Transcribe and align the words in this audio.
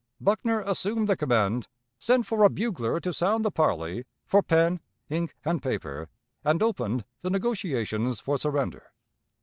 Buckner 0.19 0.61
assumed 0.61 1.07
the 1.07 1.15
command, 1.15 1.67
sent 1.99 2.25
for 2.25 2.43
a 2.43 2.49
bugler 2.49 2.99
to 3.01 3.13
sound 3.13 3.45
the 3.45 3.51
parley, 3.51 4.05
for 4.25 4.41
pen, 4.41 4.79
ink, 5.09 5.35
and 5.45 5.61
paper, 5.61 6.09
and 6.43 6.63
opened 6.63 7.05
the 7.21 7.29
negotiations 7.29 8.19
for 8.19 8.35
surrender. 8.39 8.93